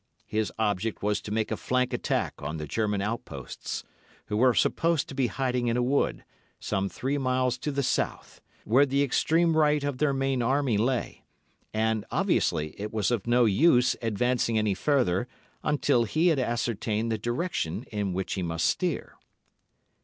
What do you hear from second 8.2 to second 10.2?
of T——, where the extreme right of their